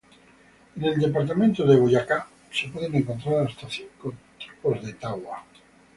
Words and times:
En 0.77 0.83
el 0.83 0.99
departamento 0.99 1.63
de 1.63 1.75
Boyacá 1.79 2.25
se 2.51 2.67
pueden 2.69 2.95
encontrar 2.95 3.45
hasta 3.45 3.69
cinco 3.69 4.11
tipos 4.39 4.83
de 4.83 4.93
tagua. 4.93 5.43